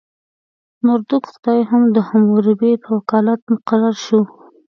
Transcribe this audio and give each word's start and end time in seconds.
مردوک 0.85 1.23
خدای 1.31 1.61
هم 1.69 1.83
د 1.95 1.97
حموربي 2.07 2.71
په 2.83 2.89
وکالت 2.97 3.39
مقرر 3.51 3.95
شو. 4.05 4.21